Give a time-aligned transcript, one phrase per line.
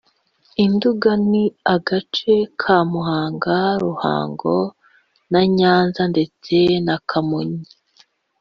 [0.63, 1.43] Induga Ni
[1.75, 4.55] agace ka Muhanga, Ruhango
[5.31, 7.63] na Nyanza ndetse na Kamonyi